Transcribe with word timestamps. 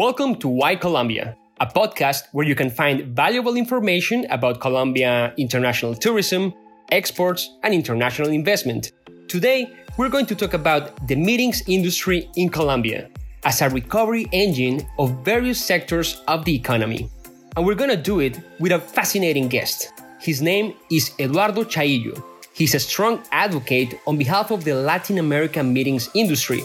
Welcome 0.00 0.36
to 0.36 0.48
Why 0.48 0.76
Colombia, 0.76 1.36
a 1.60 1.66
podcast 1.66 2.22
where 2.32 2.46
you 2.46 2.54
can 2.54 2.70
find 2.70 3.14
valuable 3.14 3.54
information 3.54 4.24
about 4.30 4.58
Colombia 4.58 5.34
international 5.36 5.94
tourism, 5.94 6.54
exports, 6.90 7.50
and 7.64 7.74
international 7.74 8.30
investment. 8.30 8.92
Today, 9.28 9.70
we're 9.98 10.08
going 10.08 10.24
to 10.24 10.34
talk 10.34 10.54
about 10.54 11.06
the 11.06 11.16
meetings 11.16 11.62
industry 11.66 12.30
in 12.36 12.48
Colombia 12.48 13.10
as 13.44 13.60
a 13.60 13.68
recovery 13.68 14.26
engine 14.32 14.88
of 14.98 15.22
various 15.22 15.62
sectors 15.62 16.22
of 16.28 16.46
the 16.46 16.54
economy. 16.54 17.10
And 17.54 17.66
we're 17.66 17.74
going 17.74 17.90
to 17.90 18.02
do 18.10 18.20
it 18.20 18.40
with 18.58 18.72
a 18.72 18.80
fascinating 18.80 19.48
guest. 19.48 19.92
His 20.18 20.40
name 20.40 20.72
is 20.90 21.12
Eduardo 21.20 21.62
Chaillo. 21.62 22.24
He's 22.54 22.74
a 22.74 22.80
strong 22.80 23.22
advocate 23.32 24.00
on 24.06 24.16
behalf 24.16 24.50
of 24.50 24.64
the 24.64 24.72
Latin 24.72 25.18
American 25.18 25.74
meetings 25.74 26.08
industry 26.14 26.62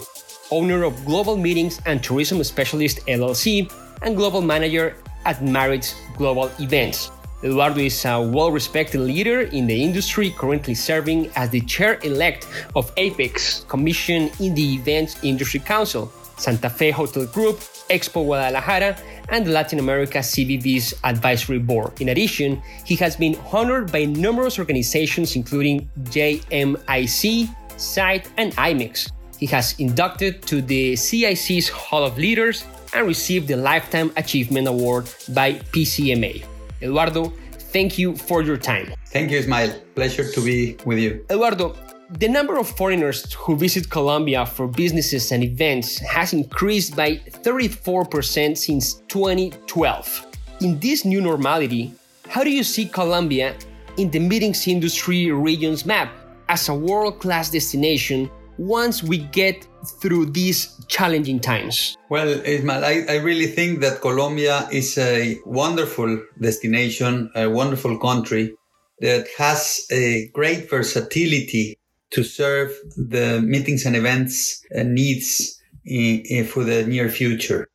owner 0.50 0.84
of 0.84 1.04
Global 1.04 1.36
Meetings 1.36 1.80
and 1.86 2.02
Tourism 2.02 2.42
Specialist 2.44 3.00
LLC, 3.06 3.70
and 4.02 4.16
global 4.16 4.40
manager 4.40 4.96
at 5.24 5.42
Maritz 5.42 5.94
Global 6.16 6.50
Events. 6.60 7.10
Eduardo 7.42 7.80
is 7.80 8.04
a 8.04 8.20
well 8.20 8.50
respected 8.50 9.00
leader 9.00 9.42
in 9.42 9.66
the 9.66 9.82
industry, 9.82 10.30
currently 10.30 10.74
serving 10.74 11.30
as 11.36 11.50
the 11.50 11.60
chair 11.62 11.98
elect 12.02 12.48
of 12.74 12.90
APEX 12.96 13.64
Commission 13.68 14.30
in 14.40 14.54
the 14.54 14.74
Events 14.74 15.22
Industry 15.22 15.60
Council, 15.60 16.10
Santa 16.38 16.70
Fe 16.70 16.90
Hotel 16.90 17.26
Group, 17.26 17.60
Expo 17.90 18.24
Guadalajara, 18.24 18.96
and 19.28 19.46
the 19.46 19.50
Latin 19.50 19.78
America 19.78 20.18
CVB's 20.18 20.94
Advisory 21.04 21.58
Board. 21.58 22.00
In 22.00 22.08
addition, 22.10 22.62
he 22.84 22.96
has 22.96 23.16
been 23.16 23.36
honored 23.52 23.92
by 23.92 24.04
numerous 24.04 24.58
organizations 24.58 25.36
including 25.36 25.88
JMIC, 26.04 27.48
SITE, 27.76 28.30
and 28.38 28.52
IMEX. 28.56 29.10
He 29.38 29.46
has 29.46 29.74
inducted 29.78 30.42
to 30.46 30.62
the 30.62 30.96
CIC's 30.96 31.68
Hall 31.68 32.04
of 32.04 32.16
Leaders 32.16 32.64
and 32.94 33.06
received 33.06 33.48
the 33.48 33.56
Lifetime 33.56 34.10
Achievement 34.16 34.66
Award 34.68 35.08
by 35.34 35.54
PCMA. 35.72 36.44
Eduardo, 36.80 37.32
thank 37.72 37.98
you 37.98 38.16
for 38.16 38.42
your 38.42 38.56
time. 38.56 38.92
Thank 39.06 39.30
you, 39.30 39.38
Ismael. 39.38 39.74
Pleasure 39.94 40.30
to 40.32 40.40
be 40.40 40.76
with 40.84 40.98
you. 40.98 41.24
Eduardo, 41.30 41.76
the 42.18 42.28
number 42.28 42.56
of 42.56 42.68
foreigners 42.68 43.32
who 43.34 43.56
visit 43.56 43.90
Colombia 43.90 44.46
for 44.46 44.66
businesses 44.68 45.32
and 45.32 45.42
events 45.42 45.98
has 45.98 46.32
increased 46.32 46.94
by 46.94 47.16
34% 47.16 48.56
since 48.56 48.94
2012. 49.08 50.26
In 50.60 50.78
this 50.78 51.04
new 51.04 51.20
normality, 51.20 51.92
how 52.28 52.44
do 52.44 52.50
you 52.50 52.62
see 52.62 52.86
Colombia 52.86 53.56
in 53.96 54.10
the 54.10 54.18
meetings 54.18 54.66
industry 54.68 55.30
region's 55.32 55.84
map 55.84 56.12
as 56.48 56.68
a 56.68 56.74
world 56.74 57.18
class 57.18 57.50
destination 57.50 58.30
once 58.58 59.02
we 59.02 59.18
get 59.18 59.66
through 60.00 60.26
these 60.26 60.74
challenging 60.88 61.40
times? 61.40 61.96
Well, 62.08 62.28
Ismael, 62.28 62.84
I, 62.84 63.04
I 63.08 63.16
really 63.16 63.46
think 63.46 63.80
that 63.80 64.00
Colombia 64.00 64.68
is 64.72 64.98
a 64.98 65.38
wonderful 65.44 66.22
destination, 66.40 67.30
a 67.34 67.48
wonderful 67.48 67.98
country 67.98 68.54
that 69.00 69.26
has 69.36 69.86
a 69.90 70.28
great 70.28 70.70
versatility 70.70 71.78
to 72.10 72.24
serve 72.24 72.72
the 72.96 73.40
meetings 73.42 73.84
and 73.84 73.96
events 73.96 74.64
needs 74.72 75.60
in, 75.84 76.22
in, 76.28 76.44
for 76.46 76.64
the 76.64 76.86
near 76.86 77.08
future. 77.08 77.68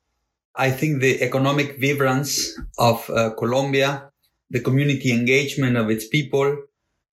I 0.56 0.72
think 0.72 1.02
the 1.02 1.22
economic 1.22 1.80
vibrance 1.80 2.58
of 2.78 3.09
uh, 3.09 3.32
Colombia, 3.38 4.09
the 4.50 4.59
community 4.59 5.12
engagement 5.12 5.78
of 5.78 5.90
its 5.90 6.08
people, 6.08 6.58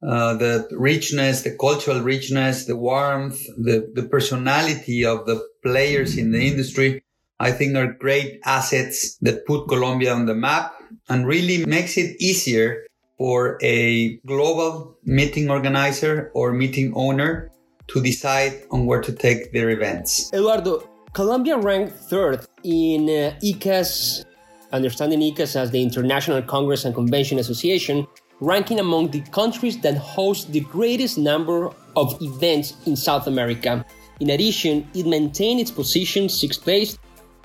uh, 0.03 0.35
the 0.35 0.69
richness, 0.73 1.43
the 1.43 1.57
cultural 1.57 2.01
richness, 2.01 2.67
the 2.67 2.77
warmth, 2.77 3.45
the, 3.57 3.91
the 3.95 4.05
personality 4.05 5.05
of 5.05 5.27
the 5.27 5.45
players 5.63 6.17
in 6.17 6.31
the 6.31 6.41
industry, 6.41 7.03
I 7.41 7.53
think 7.53 7.77
are 7.77 7.93
great 7.93 8.41
assets 8.45 9.17
that 9.23 9.47
put 9.47 9.69
Colombia 9.69 10.13
on 10.13 10.27
the 10.27 10.35
map 10.35 10.75
and 11.09 11.27
really 11.27 11.65
makes 11.67 11.97
it 11.97 12.17
easier 12.21 12.87
for 13.17 13.59
a 13.63 14.17
global 14.27 14.97
meeting 15.05 15.51
organizer 15.51 16.31
or 16.35 16.53
meeting 16.53 16.93
owner 16.95 17.51
to 17.89 18.03
decide 18.03 18.63
on 18.71 18.87
where 18.87 19.01
to 19.01 19.13
take 19.13 19.53
their 19.53 19.71
events. 19.71 20.31
Eduardo, 20.33 20.89
Colombia 21.13 21.59
ranked 21.59 21.95
third 21.95 22.47
in 22.63 23.09
uh, 23.09 23.39
ICCA's, 23.43 24.25
understanding 24.73 25.21
ICCA's 25.21 25.57
as 25.57 25.71
the 25.71 25.83
International 25.83 26.43
Congress 26.43 26.85
and 26.85 26.95
Convention 26.95 27.39
Association, 27.39 28.07
ranking 28.41 28.79
among 28.79 29.11
the 29.11 29.21
countries 29.33 29.79
that 29.81 29.97
host 29.97 30.53
the 30.53 30.61
greatest 30.61 31.19
number 31.19 31.71
of 31.97 32.17
events 32.21 32.75
in 32.87 32.97
South 32.97 33.27
America. 33.27 33.85
In 34.21 34.31
addition, 34.31 34.89
it 34.95 35.07
maintained 35.07 35.61
its 35.61 35.71
position 35.71 36.29
sixth 36.29 36.63
place 36.63 36.99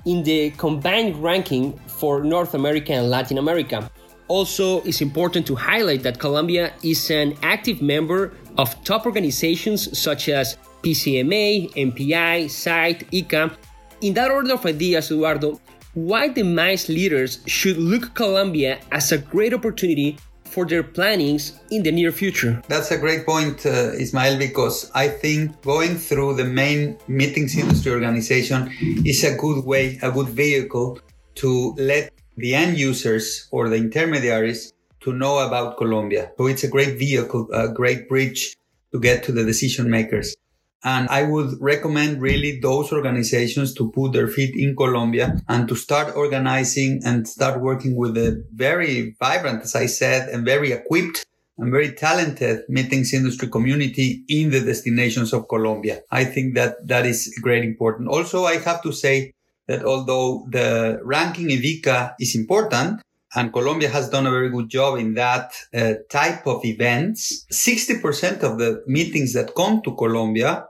in 0.04 0.22
the 0.22 0.50
combined 0.52 1.16
ranking 1.22 1.72
for 1.86 2.22
North 2.22 2.54
America 2.54 2.92
and 2.92 3.10
Latin 3.10 3.38
America. 3.38 3.90
Also, 4.28 4.80
it's 4.82 5.00
important 5.00 5.46
to 5.46 5.54
highlight 5.54 6.02
that 6.02 6.18
Colombia 6.18 6.72
is 6.82 7.10
an 7.10 7.36
active 7.42 7.82
member 7.82 8.32
of 8.56 8.82
top 8.84 9.06
organizations 9.06 9.98
such 9.98 10.28
as 10.28 10.56
PCMA, 10.82 11.72
MPI, 11.74 12.50
SITE, 12.50 13.10
ICCA. 13.10 13.56
In 14.00 14.14
that 14.14 14.30
order 14.30 14.54
of 14.54 14.64
ideas, 14.66 15.10
Eduardo, 15.10 15.60
why 15.94 16.28
the 16.28 16.42
MICE 16.42 16.88
leaders 16.88 17.40
should 17.46 17.76
look 17.76 18.14
Colombia 18.14 18.78
as 18.92 19.12
a 19.12 19.18
great 19.18 19.54
opportunity 19.54 20.18
for 20.54 20.64
their 20.64 20.84
plannings 20.84 21.58
in 21.70 21.82
the 21.82 21.90
near 21.90 22.12
future? 22.12 22.62
That's 22.68 22.90
a 22.92 22.98
great 22.98 23.26
point, 23.26 23.66
uh, 23.66 24.04
Ismael, 24.04 24.38
because 24.38 24.90
I 24.94 25.08
think 25.08 25.60
going 25.62 25.96
through 25.96 26.36
the 26.36 26.44
main 26.44 26.96
meetings 27.08 27.58
industry 27.58 27.92
organization 27.92 28.70
is 29.04 29.24
a 29.24 29.34
good 29.36 29.64
way, 29.64 29.98
a 30.02 30.10
good 30.10 30.28
vehicle 30.28 31.00
to 31.42 31.74
let 31.76 32.12
the 32.36 32.54
end 32.54 32.78
users 32.78 33.48
or 33.50 33.68
the 33.68 33.76
intermediaries 33.76 34.72
to 35.00 35.12
know 35.12 35.38
about 35.46 35.76
Colombia. 35.76 36.30
So 36.38 36.46
it's 36.46 36.64
a 36.64 36.68
great 36.68 36.98
vehicle, 36.98 37.48
a 37.52 37.68
great 37.68 38.08
bridge 38.08 38.56
to 38.92 39.00
get 39.00 39.24
to 39.24 39.32
the 39.32 39.44
decision 39.44 39.90
makers. 39.90 40.36
And 40.84 41.08
I 41.08 41.22
would 41.22 41.56
recommend 41.60 42.20
really 42.20 42.60
those 42.60 42.92
organizations 42.92 43.72
to 43.74 43.90
put 43.90 44.12
their 44.12 44.28
feet 44.28 44.54
in 44.54 44.76
Colombia 44.76 45.40
and 45.48 45.66
to 45.68 45.74
start 45.74 46.14
organizing 46.14 47.00
and 47.04 47.26
start 47.26 47.62
working 47.62 47.96
with 47.96 48.18
a 48.18 48.44
very 48.54 49.16
vibrant, 49.18 49.62
as 49.62 49.74
I 49.74 49.86
said, 49.86 50.28
and 50.28 50.44
very 50.44 50.72
equipped 50.72 51.24
and 51.56 51.72
very 51.72 51.92
talented 51.92 52.64
meetings 52.68 53.14
industry 53.14 53.48
community 53.48 54.24
in 54.28 54.50
the 54.50 54.60
destinations 54.60 55.32
of 55.32 55.48
Colombia. 55.48 56.02
I 56.10 56.24
think 56.24 56.54
that 56.56 56.86
that 56.86 57.06
is 57.06 57.34
great 57.40 57.64
important. 57.64 58.08
Also, 58.08 58.44
I 58.44 58.58
have 58.58 58.82
to 58.82 58.92
say 58.92 59.32
that 59.66 59.84
although 59.84 60.46
the 60.50 61.00
ranking 61.02 61.48
IVICA 61.48 62.16
is 62.20 62.34
important, 62.34 63.00
and 63.36 63.52
Colombia 63.52 63.88
has 63.88 64.10
done 64.10 64.26
a 64.26 64.30
very 64.30 64.48
good 64.48 64.68
job 64.68 64.98
in 64.98 65.14
that 65.14 65.52
uh, 65.74 65.94
type 66.08 66.46
of 66.46 66.64
events. 66.64 67.44
60% 67.52 68.42
of 68.42 68.58
the 68.58 68.84
meetings 68.86 69.32
that 69.32 69.56
come 69.56 69.82
to 69.82 69.96
Colombia 69.96 70.66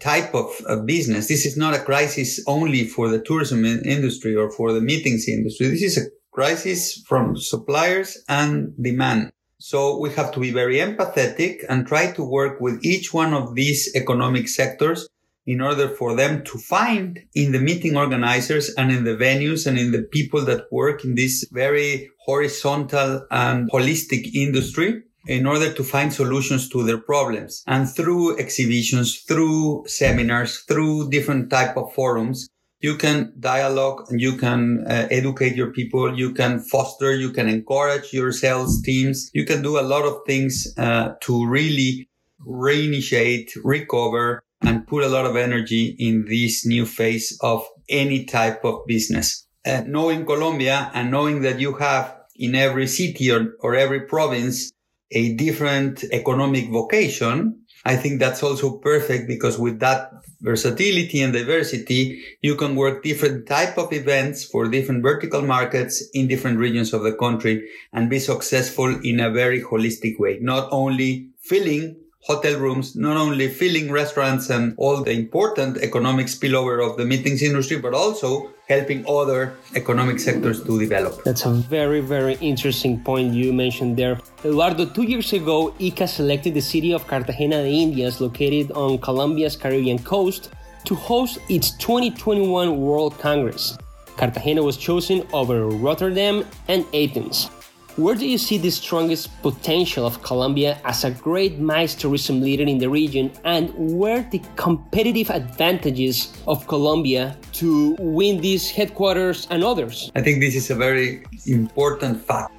type 0.00 0.34
of, 0.34 0.50
of 0.66 0.86
business. 0.86 1.28
This 1.28 1.46
is 1.46 1.56
not 1.56 1.74
a 1.74 1.78
crisis 1.78 2.42
only 2.46 2.86
for 2.86 3.08
the 3.08 3.20
tourism 3.20 3.64
industry 3.64 4.34
or 4.34 4.50
for 4.50 4.72
the 4.72 4.80
meetings 4.80 5.28
industry. 5.28 5.68
This 5.68 5.82
is 5.82 5.98
a 5.98 6.10
crisis 6.32 7.02
from 7.08 7.36
suppliers 7.36 8.18
and 8.28 8.74
demand. 8.82 9.30
So 9.58 9.98
we 9.98 10.10
have 10.14 10.32
to 10.32 10.40
be 10.40 10.50
very 10.50 10.76
empathetic 10.76 11.64
and 11.68 11.86
try 11.86 12.12
to 12.12 12.22
work 12.22 12.60
with 12.60 12.84
each 12.84 13.14
one 13.14 13.32
of 13.32 13.54
these 13.54 13.90
economic 13.96 14.48
sectors 14.48 15.08
in 15.46 15.60
order 15.60 15.88
for 15.88 16.16
them 16.16 16.42
to 16.44 16.58
find 16.58 17.20
in 17.34 17.52
the 17.52 17.60
meeting 17.60 17.96
organizers 17.96 18.74
and 18.74 18.90
in 18.90 19.04
the 19.04 19.16
venues 19.16 19.66
and 19.66 19.78
in 19.78 19.92
the 19.92 20.02
people 20.02 20.44
that 20.44 20.70
work 20.72 21.04
in 21.04 21.14
this 21.14 21.46
very 21.52 22.10
horizontal 22.24 23.24
and 23.30 23.70
holistic 23.70 24.34
industry 24.34 25.02
in 25.26 25.46
order 25.46 25.72
to 25.72 25.82
find 25.82 26.12
solutions 26.12 26.68
to 26.68 26.82
their 26.82 26.98
problems. 26.98 27.62
And 27.66 27.88
through 27.88 28.38
exhibitions, 28.38 29.20
through 29.20 29.84
seminars, 29.86 30.60
through 30.68 31.10
different 31.10 31.50
type 31.50 31.76
of 31.76 31.92
forums, 31.94 32.48
you 32.80 32.96
can 32.96 33.32
dialogue 33.40 34.06
and 34.08 34.20
you 34.20 34.36
can 34.36 34.84
uh, 34.86 35.08
educate 35.10 35.56
your 35.56 35.72
people. 35.72 36.16
You 36.16 36.32
can 36.32 36.60
foster, 36.60 37.14
you 37.14 37.32
can 37.32 37.48
encourage 37.48 38.12
your 38.12 38.32
sales 38.32 38.82
teams. 38.82 39.30
You 39.32 39.44
can 39.44 39.62
do 39.62 39.78
a 39.78 39.82
lot 39.82 40.04
of 40.04 40.18
things 40.26 40.66
uh, 40.76 41.14
to 41.22 41.46
really 41.46 42.08
reinitiate, 42.46 43.50
recover, 43.64 44.44
and 44.66 44.86
put 44.86 45.04
a 45.04 45.08
lot 45.08 45.24
of 45.24 45.36
energy 45.36 45.96
in 45.98 46.24
this 46.28 46.66
new 46.66 46.84
phase 46.84 47.38
of 47.40 47.64
any 47.88 48.24
type 48.24 48.64
of 48.64 48.84
business. 48.86 49.46
Uh, 49.64 49.82
knowing 49.86 50.26
Colombia 50.26 50.90
and 50.92 51.10
knowing 51.10 51.42
that 51.42 51.60
you 51.60 51.74
have 51.74 52.16
in 52.34 52.54
every 52.54 52.86
city 52.86 53.30
or, 53.30 53.54
or 53.60 53.74
every 53.74 54.00
province 54.00 54.72
a 55.12 55.34
different 55.34 56.04
economic 56.12 56.68
vocation, 56.70 57.60
I 57.84 57.94
think 57.94 58.18
that's 58.18 58.42
also 58.42 58.78
perfect 58.78 59.28
because 59.28 59.56
with 59.56 59.78
that 59.78 60.10
versatility 60.40 61.22
and 61.22 61.32
diversity, 61.32 62.22
you 62.42 62.56
can 62.56 62.74
work 62.74 63.04
different 63.04 63.46
type 63.46 63.78
of 63.78 63.92
events 63.92 64.44
for 64.44 64.68
different 64.68 65.02
vertical 65.02 65.42
markets 65.42 66.02
in 66.12 66.26
different 66.26 66.58
regions 66.58 66.92
of 66.92 67.04
the 67.04 67.14
country 67.14 67.68
and 67.92 68.10
be 68.10 68.18
successful 68.18 68.88
in 69.04 69.20
a 69.20 69.30
very 69.30 69.62
holistic 69.62 70.18
way, 70.18 70.38
not 70.40 70.68
only 70.72 71.28
filling 71.38 71.96
hotel 72.26 72.58
rooms, 72.58 72.96
not 72.96 73.16
only 73.16 73.48
filling 73.48 73.90
restaurants 73.92 74.50
and 74.50 74.74
all 74.78 75.02
the 75.04 75.12
important 75.12 75.78
economic 75.78 76.26
spillover 76.26 76.84
of 76.84 76.96
the 76.96 77.04
meetings 77.04 77.40
industry, 77.40 77.78
but 77.78 77.94
also 77.94 78.50
helping 78.68 79.04
other 79.06 79.54
economic 79.76 80.18
sectors 80.18 80.62
to 80.64 80.76
develop. 80.76 81.22
That's 81.22 81.46
a 81.46 81.52
very, 81.52 82.00
very 82.00 82.34
interesting 82.40 83.00
point 83.04 83.32
you 83.32 83.52
mentioned 83.52 83.96
there. 83.96 84.18
Eduardo, 84.44 84.86
two 84.86 85.04
years 85.04 85.32
ago, 85.32 85.72
ICCA 85.78 86.08
selected 86.08 86.54
the 86.54 86.60
city 86.60 86.92
of 86.92 87.06
Cartagena 87.06 87.62
de 87.62 87.70
Indias, 87.70 88.20
located 88.20 88.72
on 88.72 88.98
Colombia's 88.98 89.54
Caribbean 89.54 90.00
coast, 90.00 90.50
to 90.84 90.96
host 90.96 91.38
its 91.48 91.70
2021 91.78 92.80
World 92.80 93.16
Congress. 93.20 93.78
Cartagena 94.16 94.62
was 94.62 94.76
chosen 94.76 95.24
over 95.32 95.68
Rotterdam 95.68 96.44
and 96.66 96.84
Athens. 96.92 97.50
Where 97.96 98.14
do 98.14 98.28
you 98.28 98.36
see 98.36 98.58
the 98.58 98.68
strongest 98.68 99.32
potential 99.40 100.04
of 100.04 100.22
Colombia 100.22 100.78
as 100.84 101.04
a 101.04 101.10
great 101.10 101.58
MICE 101.58 101.94
tourism 101.94 102.42
leader 102.42 102.64
in 102.64 102.76
the 102.76 102.90
region, 102.90 103.32
and 103.44 103.72
where 103.74 104.20
the 104.30 104.42
competitive 104.56 105.30
advantages 105.30 106.30
of 106.46 106.66
Colombia 106.68 107.38
to 107.54 107.96
win 107.98 108.42
these 108.42 108.68
headquarters 108.68 109.46
and 109.48 109.64
others? 109.64 110.12
I 110.14 110.20
think 110.20 110.40
this 110.40 110.54
is 110.54 110.68
a 110.70 110.74
very 110.74 111.24
important 111.46 112.20
fact 112.20 112.52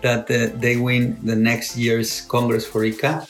that 0.00 0.30
uh, 0.30 0.56
they 0.56 0.78
win 0.78 1.18
the 1.22 1.36
next 1.36 1.76
year's 1.76 2.22
Congress 2.22 2.66
for 2.66 2.80
ICCA 2.80 3.28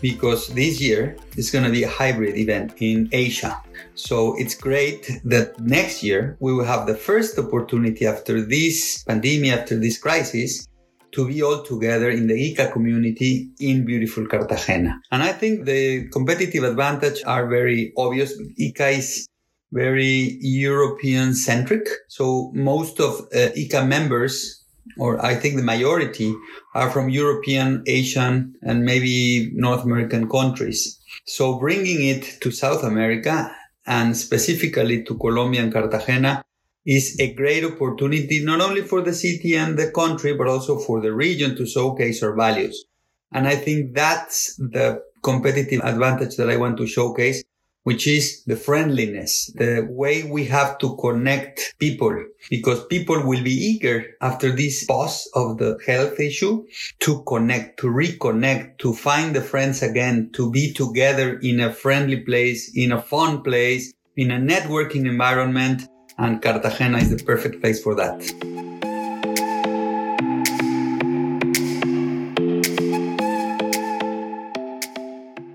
because 0.00 0.46
this 0.54 0.80
year 0.80 1.16
is 1.36 1.50
going 1.50 1.64
to 1.64 1.72
be 1.72 1.82
a 1.82 1.88
hybrid 1.88 2.36
event 2.36 2.72
in 2.78 3.08
Asia. 3.10 3.60
So 3.96 4.36
it's 4.38 4.54
great 4.54 5.10
that 5.24 5.58
next 5.58 6.04
year 6.04 6.36
we 6.38 6.54
will 6.54 6.64
have 6.64 6.86
the 6.86 6.94
first 6.94 7.36
opportunity 7.36 8.06
after 8.06 8.40
this 8.46 9.02
pandemic, 9.02 9.50
after 9.50 9.76
this 9.76 9.98
crisis, 9.98 10.68
to 11.14 11.28
be 11.28 11.42
all 11.42 11.62
together 11.62 12.10
in 12.10 12.26
the 12.26 12.34
ICCA 12.34 12.72
community 12.72 13.50
in 13.60 13.86
beautiful 13.86 14.26
Cartagena. 14.26 15.00
And 15.10 15.22
I 15.22 15.32
think 15.32 15.64
the 15.64 16.08
competitive 16.08 16.64
advantage 16.64 17.22
are 17.24 17.46
very 17.46 17.92
obvious. 17.96 18.34
ICCA 18.60 18.98
is 18.98 19.28
very 19.72 20.38
European 20.40 21.34
centric. 21.34 21.88
So 22.08 22.50
most 22.54 23.00
of 23.00 23.20
uh, 23.20 23.50
ICCA 23.56 23.86
members, 23.86 24.64
or 24.98 25.24
I 25.24 25.34
think 25.34 25.56
the 25.56 25.62
majority 25.62 26.34
are 26.74 26.90
from 26.90 27.08
European, 27.08 27.82
Asian, 27.86 28.54
and 28.62 28.84
maybe 28.84 29.50
North 29.54 29.84
American 29.84 30.28
countries. 30.28 30.98
So 31.26 31.58
bringing 31.58 32.06
it 32.06 32.38
to 32.42 32.50
South 32.50 32.82
America 32.82 33.54
and 33.86 34.16
specifically 34.16 35.04
to 35.04 35.16
Colombia 35.16 35.62
and 35.62 35.72
Cartagena 35.72 36.44
is 36.84 37.16
a 37.18 37.32
great 37.32 37.64
opportunity, 37.64 38.44
not 38.44 38.60
only 38.60 38.82
for 38.82 39.00
the 39.00 39.14
city 39.14 39.54
and 39.54 39.78
the 39.78 39.90
country, 39.90 40.34
but 40.34 40.46
also 40.46 40.78
for 40.78 41.00
the 41.00 41.12
region 41.12 41.56
to 41.56 41.66
showcase 41.66 42.22
our 42.22 42.34
values. 42.34 42.84
And 43.32 43.48
I 43.48 43.56
think 43.56 43.94
that's 43.94 44.56
the 44.56 45.02
competitive 45.22 45.80
advantage 45.82 46.36
that 46.36 46.50
I 46.50 46.56
want 46.56 46.76
to 46.78 46.86
showcase, 46.86 47.42
which 47.82 48.06
is 48.06 48.44
the 48.44 48.56
friendliness, 48.56 49.50
the 49.54 49.86
way 49.90 50.22
we 50.24 50.44
have 50.44 50.78
to 50.78 50.96
connect 50.96 51.74
people 51.78 52.26
because 52.50 52.84
people 52.86 53.26
will 53.26 53.42
be 53.42 53.52
eager 53.52 54.04
after 54.20 54.52
this 54.52 54.84
pause 54.84 55.28
of 55.34 55.58
the 55.58 55.78
health 55.86 56.20
issue 56.20 56.64
to 57.00 57.22
connect, 57.24 57.80
to 57.80 57.86
reconnect, 57.86 58.78
to 58.78 58.92
find 58.92 59.34
the 59.34 59.40
friends 59.40 59.82
again, 59.82 60.30
to 60.34 60.50
be 60.50 60.72
together 60.72 61.38
in 61.38 61.60
a 61.60 61.72
friendly 61.72 62.20
place, 62.20 62.70
in 62.74 62.92
a 62.92 63.02
fun 63.02 63.42
place, 63.42 63.92
in 64.16 64.30
a 64.30 64.38
networking 64.38 65.06
environment 65.08 65.88
and 66.18 66.40
Cartagena 66.40 66.98
is 66.98 67.10
the 67.10 67.22
perfect 67.24 67.60
place 67.60 67.82
for 67.82 67.94
that. 67.94 68.20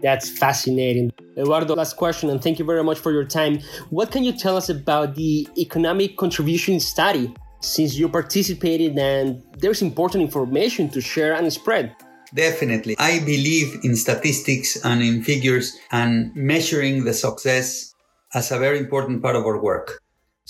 That's 0.02 0.30
fascinating. 0.30 1.12
Eduardo, 1.38 1.76
last 1.76 1.98
question, 1.98 2.30
and 2.30 2.42
thank 2.42 2.58
you 2.60 2.66
very 2.66 2.84
much 2.84 3.00
for 3.00 3.12
your 3.12 3.26
time. 3.26 3.60
What 3.90 4.12
can 4.12 4.24
you 4.24 4.32
tell 4.32 4.56
us 4.56 4.70
about 4.70 5.16
the 5.16 5.48
economic 5.58 6.18
contribution 6.18 6.80
study 6.80 7.34
since 7.62 7.96
you 7.96 8.08
participated 8.08 8.98
and 8.98 9.44
there's 9.58 9.82
important 9.82 10.24
information 10.24 10.90
to 10.90 11.02
share 11.02 11.34
and 11.34 11.52
spread? 11.52 11.96
Definitely. 12.34 12.96
I 13.00 13.20
believe 13.20 13.80
in 13.84 13.96
statistics 13.96 14.84
and 14.86 15.02
in 15.02 15.24
figures 15.24 15.78
and 15.92 16.34
measuring 16.36 17.04
the 17.04 17.14
success 17.14 17.94
as 18.34 18.52
a 18.52 18.60
very 18.60 18.80
important 18.80 19.22
part 19.22 19.36
of 19.36 19.46
our 19.46 19.62
work. 19.62 20.02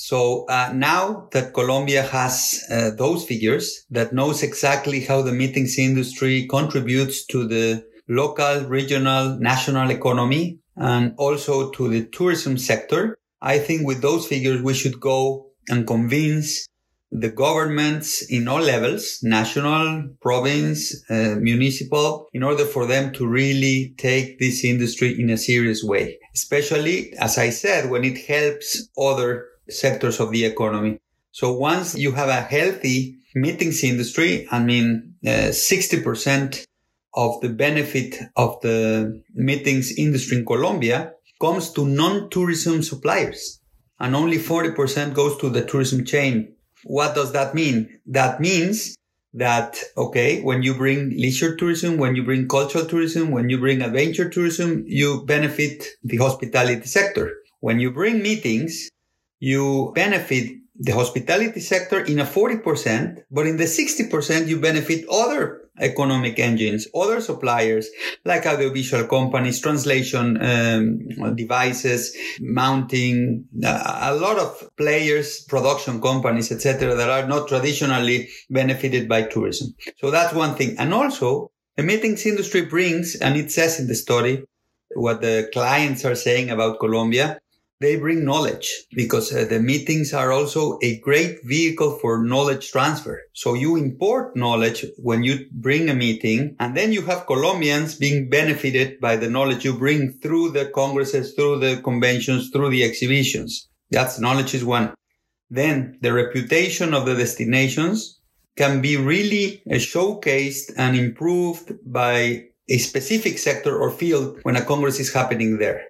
So 0.02 0.46
uh, 0.46 0.72
now 0.74 1.28
that 1.34 1.54
Colombia 1.54 2.04
has 2.04 2.64
uh, 2.72 2.92
those 2.92 3.26
figures, 3.26 3.86
that 3.92 4.14
knows 4.14 4.44
exactly 4.44 5.02
how 5.02 5.22
the 5.24 5.34
meetings 5.34 5.78
industry 5.78 6.48
contributes 6.48 7.26
to 7.26 7.46
the 7.46 7.86
local, 8.08 8.62
regional, 8.62 9.38
national 9.40 9.92
economy, 9.92 10.60
and 10.78 11.14
also 11.18 11.72
to 11.72 11.90
the 11.90 12.06
tourism 12.06 12.58
sector, 12.58 13.18
I 13.42 13.60
think 13.60 13.86
with 13.86 14.02
those 14.02 14.26
figures 14.26 14.62
we 14.62 14.74
should 14.74 15.02
go 15.02 15.48
and 15.68 15.86
convince 15.86 16.66
the 17.12 17.30
governments 17.30 18.22
in 18.32 18.48
all 18.48 18.62
levels, 18.62 19.20
national, 19.22 20.12
province, 20.22 21.04
uh, 21.10 21.36
municipal, 21.42 22.30
in 22.32 22.44
order 22.44 22.64
for 22.64 22.86
them 22.86 23.12
to 23.16 23.28
really 23.28 23.96
take 23.98 24.40
this 24.40 24.64
industry 24.64 25.20
in 25.20 25.30
a 25.30 25.38
serious 25.38 25.84
way. 25.84 26.20
Especially, 26.34 27.12
as 27.18 27.38
I 27.38 27.50
said, 27.50 27.90
when 27.90 28.06
it 28.06 28.18
helps 28.28 28.88
other 28.98 29.50
sectors 29.70 30.20
of 30.20 30.32
the 30.32 30.46
economy. 30.46 31.00
So 31.32 31.54
once 31.54 31.96
you 31.96 32.12
have 32.14 32.30
a 32.30 32.42
healthy 32.42 33.18
meetings 33.36 33.84
industry, 33.84 34.48
I 34.52 34.60
mean, 34.60 35.16
uh, 35.26 35.52
60% 35.52 36.66
of 37.14 37.42
the 37.42 37.50
benefit 37.50 38.16
of 38.36 38.60
the 38.62 39.22
meetings 39.34 39.92
industry 39.98 40.38
in 40.38 40.46
Colombia 40.46 41.14
comes 41.42 41.72
to 41.74 41.86
non-tourism 41.86 42.84
suppliers 42.84 43.60
and 44.00 44.16
only 44.16 44.38
40% 44.38 45.14
goes 45.14 45.38
to 45.38 45.50
the 45.50 45.66
tourism 45.66 46.06
chain. 46.06 46.54
What 46.84 47.16
does 47.16 47.34
that 47.34 47.54
mean? 47.54 48.00
That 48.06 48.40
means 48.40 48.96
that, 49.34 49.78
okay, 49.98 50.42
when 50.42 50.64
you 50.64 50.74
bring 50.74 51.10
leisure 51.10 51.56
tourism, 51.56 51.98
when 51.98 52.16
you 52.16 52.24
bring 52.24 52.48
cultural 52.48 52.86
tourism, 52.86 53.32
when 53.32 53.50
you 53.50 53.60
bring 53.60 53.82
adventure 53.82 54.30
tourism, 54.30 54.84
you 54.88 55.24
benefit 55.26 55.86
the 56.04 56.18
hospitality 56.18 56.88
sector. 56.88 57.36
When 57.60 57.80
you 57.80 57.92
bring 57.92 58.22
meetings, 58.22 58.90
you 59.40 59.92
benefit 59.96 60.60
the 60.82 60.94
hospitality 60.94 61.60
sector 61.60 62.00
in 62.00 62.20
a 62.20 62.26
40%, 62.26 63.24
but 63.30 63.46
in 63.46 63.58
the 63.58 63.66
60%, 63.66 64.48
you 64.48 64.60
benefit 64.62 65.06
other 65.10 65.70
economic 65.82 66.40
engines, 66.40 66.88
other 66.96 67.20
suppliers 67.22 67.90
like 68.26 68.46
audiovisual 68.46 69.06
companies, 69.06 69.62
translation 69.62 70.42
um, 70.42 71.36
devices, 71.36 72.16
mounting, 72.40 73.46
uh, 73.64 74.12
a 74.12 74.16
lot 74.16 74.38
of 74.38 74.70
players, 74.78 75.42
production 75.44 76.02
companies, 76.02 76.52
etc., 76.52 76.96
that 76.96 77.10
are 77.10 77.28
not 77.28 77.48
traditionally 77.48 78.30
benefited 78.50 79.08
by 79.08 79.24
tourism. 79.24 79.74
So 79.98 80.12
that's 80.12 80.34
one 80.34 80.56
thing. 80.56 80.76
And 80.78 80.94
also, 80.94 81.52
the 81.76 81.84
meetings 81.84 82.26
industry 82.26 82.66
brings, 82.66 83.16
and 83.16 83.38
it 83.38 83.52
says 83.52 83.80
in 83.80 83.88
the 83.88 83.96
study, 83.96 84.44
what 84.96 85.22
the 85.22 85.50
clients 85.54 86.04
are 86.04 86.16
saying 86.16 86.50
about 86.50 86.80
Colombia, 86.80 87.40
they 87.80 87.96
bring 87.96 88.26
knowledge 88.26 88.70
because 88.92 89.34
uh, 89.34 89.46
the 89.46 89.60
meetings 89.60 90.14
are 90.14 90.32
also 90.32 90.78
a 90.82 91.00
great 91.00 91.38
vehicle 91.46 91.98
for 92.00 92.24
knowledge 92.24 92.72
transfer. 92.72 93.22
So 93.34 93.54
you 93.54 93.78
import 93.78 94.36
knowledge 94.36 94.86
when 94.98 95.24
you 95.24 95.46
bring 95.52 95.90
a 95.90 95.94
meeting 95.94 96.58
and 96.60 96.76
then 96.76 96.92
you 96.92 97.04
have 97.04 97.26
Colombians 97.26 97.96
being 97.96 98.30
benefited 98.30 99.00
by 99.00 99.16
the 99.16 99.30
knowledge 99.30 99.64
you 99.64 99.78
bring 99.78 100.20
through 100.22 100.52
the 100.52 100.66
congresses, 100.66 101.34
through 101.34 101.60
the 101.60 101.82
conventions, 101.82 102.50
through 102.52 102.70
the 102.70 102.84
exhibitions. 102.84 103.70
That's 103.92 104.20
knowledge 104.20 104.54
is 104.54 104.66
one. 104.66 104.94
Then 105.50 105.98
the 106.02 106.14
reputation 106.14 106.94
of 106.94 107.06
the 107.06 107.16
destinations 107.16 108.20
can 108.58 108.82
be 108.82 108.98
really 108.98 109.64
uh, 109.72 109.76
showcased 109.76 110.74
and 110.76 110.98
improved 110.98 111.72
by 111.86 112.44
a 112.68 112.78
specific 112.78 113.38
sector 113.40 113.80
or 113.80 113.90
field 113.90 114.38
when 114.44 114.58
a 114.58 114.66
congress 114.66 115.00
is 115.00 115.14
happening 115.14 115.58
there. 115.58 115.89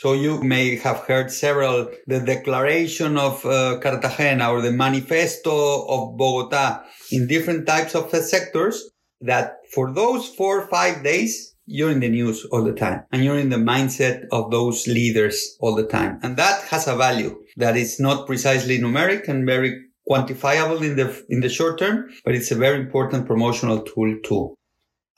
So 0.00 0.14
you 0.14 0.42
may 0.42 0.76
have 0.76 1.00
heard 1.00 1.30
several, 1.30 1.90
the 2.06 2.20
Declaration 2.20 3.18
of 3.18 3.44
uh, 3.44 3.78
Cartagena 3.80 4.50
or 4.50 4.62
the 4.62 4.72
Manifesto 4.72 5.86
of 5.86 6.16
Bogota 6.16 6.84
in 7.12 7.26
different 7.26 7.66
types 7.66 7.94
of 7.94 8.08
sectors 8.10 8.88
that 9.20 9.58
for 9.74 9.92
those 9.92 10.26
four 10.26 10.62
or 10.62 10.68
five 10.68 11.04
days, 11.04 11.54
you're 11.66 11.90
in 11.90 12.00
the 12.00 12.08
news 12.08 12.46
all 12.46 12.64
the 12.64 12.72
time 12.72 13.04
and 13.12 13.22
you're 13.22 13.38
in 13.38 13.50
the 13.50 13.58
mindset 13.58 14.24
of 14.32 14.50
those 14.50 14.86
leaders 14.86 15.58
all 15.60 15.74
the 15.74 15.86
time. 15.86 16.18
And 16.22 16.38
that 16.38 16.62
has 16.70 16.88
a 16.88 16.96
value 16.96 17.38
that 17.58 17.76
is 17.76 18.00
not 18.00 18.26
precisely 18.26 18.78
numeric 18.78 19.28
and 19.28 19.44
very 19.44 19.84
quantifiable 20.08 20.80
in 20.80 20.96
the, 20.96 21.26
in 21.28 21.40
the 21.40 21.50
short 21.50 21.78
term, 21.78 22.08
but 22.24 22.34
it's 22.34 22.50
a 22.50 22.54
very 22.54 22.80
important 22.80 23.26
promotional 23.26 23.82
tool 23.82 24.16
too. 24.24 24.54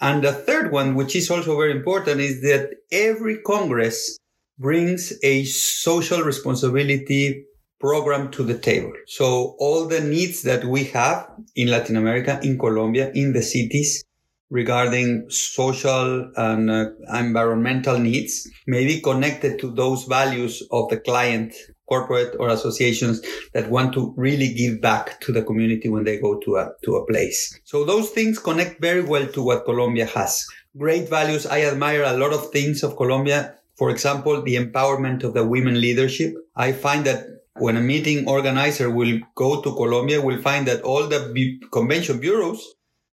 And 0.01 0.25
the 0.25 0.33
third 0.33 0.73
one, 0.73 0.97
which 0.97 1.15
is 1.15 1.31
also 1.31 1.57
very 1.57 1.71
important, 1.71 2.21
is 2.21 2.41
that 2.43 2.71
every 2.91 3.39
Congress 3.43 4.19
brings 4.59 5.13
a 5.23 5.45
social 5.45 6.23
responsibility 6.23 7.45
program 7.81 8.31
to 8.31 8.45
the 8.45 8.57
table. 8.57 8.93
So 9.07 9.57
all 9.59 9.87
the 9.87 10.01
needs 10.01 10.43
that 10.43 10.65
we 10.65 10.85
have 10.85 11.29
in 11.57 11.69
Latin 11.69 11.97
America, 11.97 12.39
in 12.43 12.59
Colombia, 12.59 13.11
in 13.13 13.33
the 13.33 13.43
cities 13.43 14.05
regarding 14.51 15.25
social 15.31 16.31
and 16.37 16.71
uh, 16.71 16.85
environmental 17.15 17.99
needs 17.99 18.49
may 18.67 18.87
be 18.87 19.01
connected 19.01 19.59
to 19.59 19.71
those 19.71 20.05
values 20.05 20.63
of 20.71 20.91
the 20.91 20.99
client 21.01 21.55
corporate 21.89 22.37
or 22.39 22.51
associations 22.51 23.23
that 23.55 23.71
want 23.71 23.93
to 23.95 24.15
really 24.17 24.53
give 24.55 24.81
back 24.81 25.21
to 25.21 25.33
the 25.33 25.43
community 25.43 25.89
when 25.89 26.05
they 26.05 26.19
go 26.21 26.39
to 26.39 26.57
a, 26.57 26.71
to 26.85 26.97
a 26.97 27.07
place. 27.07 27.59
So 27.65 27.85
those 27.85 28.11
things 28.11 28.39
connect 28.39 28.81
very 28.81 29.03
well 29.03 29.27
to 29.29 29.43
what 29.43 29.65
Colombia 29.65 30.07
has. 30.07 30.47
Great 30.77 31.09
values. 31.09 31.47
I 31.47 31.63
admire 31.63 32.03
a 32.03 32.17
lot 32.17 32.33
of 32.33 32.51
things 32.51 32.83
of 32.83 32.97
Colombia 32.97 33.55
for 33.83 33.91
example, 33.91 34.41
the 34.43 34.55
empowerment 34.55 35.25
of 35.25 35.35
the 35.35 35.45
women 35.45 35.81
leadership. 35.81 36.37
I 36.55 36.71
find 36.71 37.05
that 37.05 37.27
when 37.55 37.77
a 37.77 37.81
meeting 37.81 38.29
organizer 38.29 38.89
will 38.89 39.19
go 39.35 39.61
to 39.61 39.75
Colombia, 39.75 40.21
will 40.21 40.41
find 40.41 40.69
that 40.69 40.83
all 40.83 41.09
the 41.09 41.59
convention 41.73 42.21
bureaus, 42.21 42.63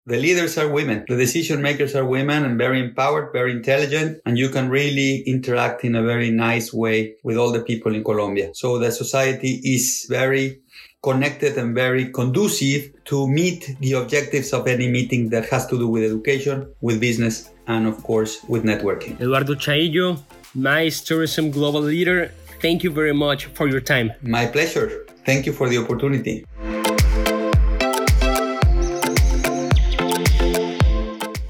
the 0.06 0.18
leaders 0.18 0.60
are 0.60 0.70
women, 0.72 1.06
the 1.08 1.18
decision 1.18 1.64
makers 1.64 1.96
are 1.96 2.06
women 2.06 2.46
and 2.46 2.56
very 2.60 2.80
empowered, 2.80 3.34
very 3.34 3.52
intelligent, 3.52 4.22
and 4.28 4.38
you 4.38 4.50
can 4.50 4.70
really 4.70 5.22
interact 5.22 5.84
in 5.84 5.96
a 5.96 6.04
very 6.04 6.30
nice 6.30 6.72
way 6.72 7.16
with 7.24 7.36
all 7.36 7.52
the 7.52 7.64
people 7.64 7.96
in 7.96 8.04
Colombia. 8.04 8.52
So 8.54 8.78
the 8.78 8.92
society 8.92 9.54
is 9.64 10.06
very 10.08 10.62
connected 11.02 11.58
and 11.58 11.74
very 11.74 12.12
conducive 12.12 12.92
to 13.06 13.28
meet 13.28 13.76
the 13.80 13.94
objectives 13.94 14.54
of 14.54 14.68
any 14.68 14.88
meeting 14.88 15.30
that 15.30 15.50
has 15.50 15.66
to 15.66 15.80
do 15.80 15.88
with 15.88 16.04
education, 16.04 16.72
with 16.82 17.00
business, 17.00 17.50
and 17.66 17.88
of 17.88 18.04
course 18.04 18.44
with 18.48 18.64
networking. 18.64 19.20
Eduardo 19.20 19.56
Chaillo, 19.56 20.20
MICE 20.56 21.02
Tourism 21.02 21.52
Global 21.52 21.82
Leader, 21.82 22.32
thank 22.62 22.84
you 22.84 22.92
very 22.92 23.14
much 23.14 23.46
for 23.46 23.68
your 23.68 23.82
time. 23.82 24.12
My 24.22 24.48
pleasure. 24.48 25.06
Thank 25.26 25.46
you 25.46 25.54
for 25.54 25.70
the 25.70 25.78
opportunity. 25.78 26.46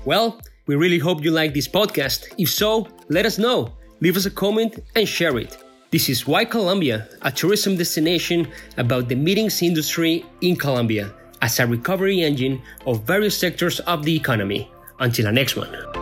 Well, 0.03 0.41
we 0.65 0.75
really 0.75 0.99
hope 0.99 1.23
you 1.23 1.31
like 1.31 1.53
this 1.53 1.67
podcast. 1.67 2.33
If 2.37 2.49
so, 2.49 2.87
let 3.09 3.25
us 3.25 3.37
know. 3.37 3.73
Leave 4.01 4.17
us 4.17 4.25
a 4.25 4.31
comment 4.31 4.79
and 4.95 5.07
share 5.07 5.37
it. 5.37 5.57
This 5.91 6.09
is 6.09 6.27
Why 6.27 6.45
Colombia, 6.45 7.07
a 7.21 7.31
tourism 7.31 7.77
destination 7.77 8.47
about 8.77 9.07
the 9.07 9.15
meetings 9.15 9.61
industry 9.61 10.25
in 10.41 10.55
Colombia 10.55 11.13
as 11.41 11.59
a 11.59 11.67
recovery 11.67 12.21
engine 12.21 12.61
of 12.85 13.03
various 13.03 13.37
sectors 13.37 13.79
of 13.81 14.03
the 14.03 14.15
economy. 14.15 14.71
Until 14.99 15.25
the 15.25 15.31
next 15.31 15.55
one. 15.55 15.98